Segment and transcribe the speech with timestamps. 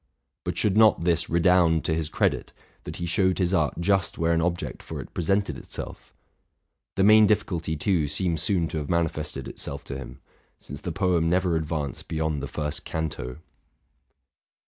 [0.43, 2.53] But should not this redound to his credit,
[2.85, 6.11] that he showed his art just where an object for it presented itself?
[6.95, 10.19] The main difficulty, too, seems soon to have manifested itself to him,—
[10.57, 13.37] since the poem never advanced beyond the first canto.